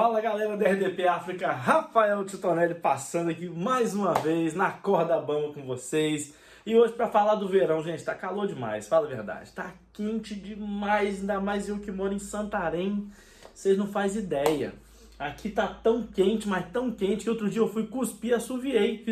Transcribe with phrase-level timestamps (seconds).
[0.00, 5.52] Fala galera da RDP África, Rafael Titonelli passando aqui mais uma vez na corda bamba
[5.52, 6.36] com vocês.
[6.64, 9.50] E hoje para falar do verão, gente, tá calor demais, fala a verdade.
[9.50, 13.10] Tá quente demais, ainda mais eu que moro em Santarém,
[13.52, 14.72] vocês não fazem ideia.
[15.18, 19.04] Aqui tá tão quente, mas tão quente que outro dia eu fui cuspir, assoviei,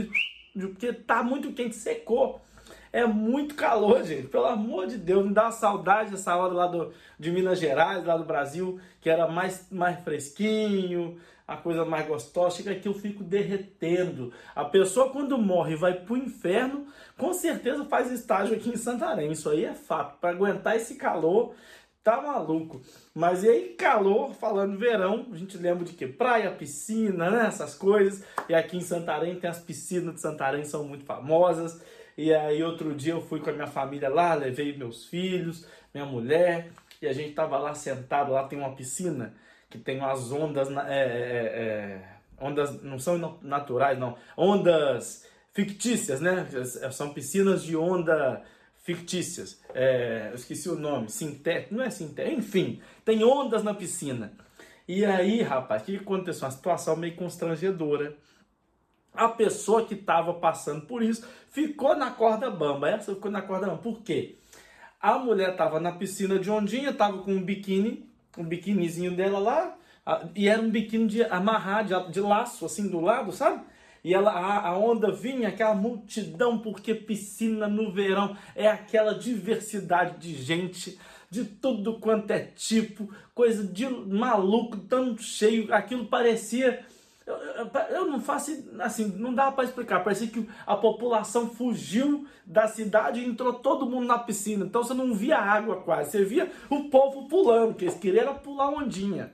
[0.54, 2.40] porque tá muito quente, secou.
[2.96, 4.26] É muito calor, gente.
[4.28, 8.02] Pelo amor de Deus, me dá uma saudade dessa hora lá do, de Minas Gerais,
[8.02, 12.56] lá do Brasil, que era mais, mais fresquinho, a coisa mais gostosa.
[12.56, 14.32] Chega aqui eu fico derretendo.
[14.54, 16.86] A pessoa, quando morre e vai pro inferno,
[17.18, 19.30] com certeza faz estágio aqui em Santarém.
[19.30, 20.18] Isso aí é fato.
[20.18, 21.52] Para aguentar esse calor,
[22.02, 22.80] tá maluco.
[23.14, 26.06] Mas e aí, calor, falando verão, a gente lembra de que?
[26.06, 27.46] Praia, piscina, né?
[27.48, 28.24] Essas coisas.
[28.48, 31.78] E aqui em Santarém tem as piscinas de Santarém, são muito famosas.
[32.16, 36.06] E aí outro dia eu fui com a minha família lá, levei meus filhos, minha
[36.06, 39.34] mulher, e a gente tava lá sentado, lá tem uma piscina
[39.68, 42.08] que tem umas ondas, é, é, é,
[42.40, 46.46] ondas não são naturais não, ondas fictícias, né?
[46.92, 48.42] São piscinas de onda
[48.82, 49.60] fictícias.
[49.74, 54.32] É, eu esqueci o nome, sintético, não é sintético, enfim, tem ondas na piscina.
[54.88, 56.44] E aí, rapaz, o que aconteceu?
[56.44, 58.16] Uma situação meio constrangedora
[59.16, 62.90] a pessoa que estava passando por isso ficou na corda bamba.
[62.90, 63.78] Essa ficou na corda bamba.
[63.78, 64.36] Por quê?
[65.00, 69.76] A mulher estava na piscina de ondinha, estava com um biquíni, um biquinizinho dela lá,
[70.34, 73.62] e era um biquíni de amarrar, de, de laço, assim, do lado, sabe?
[74.04, 80.18] E ela, a, a, onda vinha, aquela multidão, porque piscina no verão é aquela diversidade
[80.18, 80.96] de gente,
[81.28, 86.84] de tudo quanto é tipo, coisa de maluco, tão cheio, aquilo parecia
[87.26, 90.04] eu, eu, eu, não faço assim, não dá para explicar.
[90.04, 94.64] Parecia que a população fugiu da cidade e entrou todo mundo na piscina.
[94.64, 98.68] Então você não via água quase, você via o povo pulando, que eles queriam pular
[98.68, 99.32] ondinha.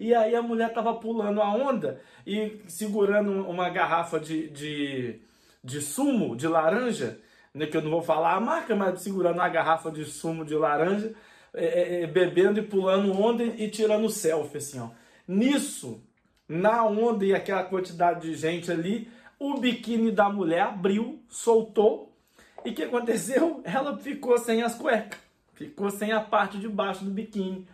[0.00, 5.20] E aí a mulher tava pulando a onda e segurando uma garrafa de, de,
[5.62, 7.20] de sumo de laranja,
[7.52, 10.54] né, que eu não vou falar a marca, mas segurando uma garrafa de sumo de
[10.54, 11.14] laranja,
[11.52, 14.88] é, é, é bebendo e pulando onda e, e tirando selfie, assim, ó.
[15.28, 16.02] Nisso,
[16.48, 22.12] na onda e aquela quantidade de gente ali, o biquíni da mulher abriu, soltou.
[22.64, 23.60] E o que aconteceu?
[23.64, 25.18] Ela ficou sem as cuecas,
[25.54, 27.66] ficou sem a parte de baixo do biquíni.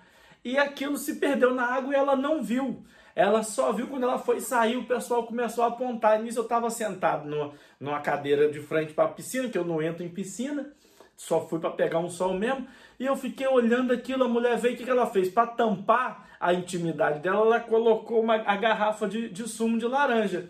[0.44, 2.82] E aquilo se perdeu na água e ela não viu.
[3.14, 6.18] Ela só viu quando ela foi sair, o pessoal começou a apontar.
[6.18, 9.66] E nisso eu estava sentado numa, numa cadeira de frente para a piscina, que eu
[9.66, 10.72] não entro em piscina
[11.20, 12.66] só fui para pegar um sol mesmo.
[12.98, 15.28] E eu fiquei olhando aquilo, a mulher veio, o que, que ela fez?
[15.28, 20.48] Para tampar a intimidade dela, ela colocou uma, a garrafa de, de sumo de laranja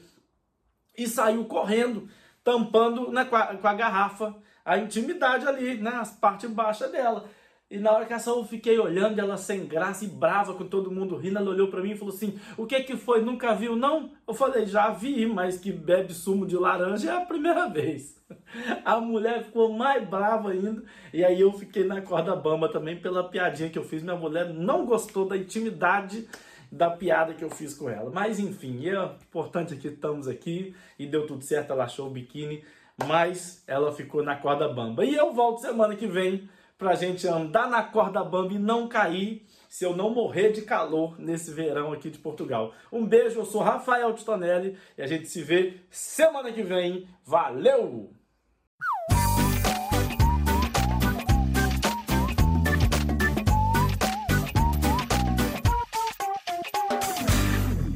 [0.96, 2.08] e saiu correndo,
[2.44, 4.32] tampando né, com, a, com a garrafa
[4.64, 7.28] a intimidade ali, né, as partes baixas dela.
[7.70, 10.90] E na hora que essa eu fiquei olhando ela sem graça e brava com todo
[10.90, 13.22] mundo rindo, ela olhou para mim e falou assim: "O que que foi?
[13.22, 17.24] Nunca viu não?" Eu falei: "Já vi, mas que bebe sumo de laranja é a
[17.24, 18.18] primeira vez."
[18.84, 20.82] A mulher ficou mais brava ainda,
[21.12, 24.02] e aí eu fiquei na corda bamba também pela piadinha que eu fiz.
[24.02, 26.28] Minha mulher não gostou da intimidade
[26.70, 28.10] da piada que eu fiz com ela.
[28.12, 32.64] Mas enfim, é importante que estamos aqui e deu tudo certo, ela achou o biquíni,
[33.06, 35.04] mas ela ficou na corda bamba.
[35.04, 36.48] E eu volto semana que vem
[36.80, 41.20] pra gente andar na corda bamba e não cair se eu não morrer de calor
[41.20, 42.72] nesse verão aqui de Portugal.
[42.90, 47.06] Um beijo, eu sou Rafael Titonelli e a gente se vê semana que vem.
[47.22, 48.19] Valeu!